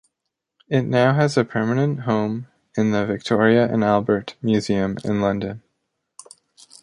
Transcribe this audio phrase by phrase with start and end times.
[0.67, 5.61] It now has a permanent home in the Victoria and Albert Museum in London.